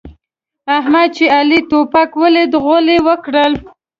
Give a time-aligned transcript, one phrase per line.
[0.77, 3.53] احمد چې علي توپک وليد؛ غول يې وکړل.